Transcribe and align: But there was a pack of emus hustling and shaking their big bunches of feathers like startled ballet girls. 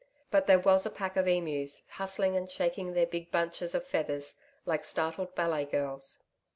But 0.31 0.47
there 0.47 0.57
was 0.57 0.83
a 0.83 0.89
pack 0.89 1.15
of 1.15 1.27
emus 1.27 1.83
hustling 1.87 2.35
and 2.35 2.49
shaking 2.49 2.93
their 2.93 3.05
big 3.05 3.29
bunches 3.29 3.75
of 3.75 3.85
feathers 3.85 4.33
like 4.65 4.83
startled 4.83 5.35
ballet 5.35 5.65
girls. 5.65 6.23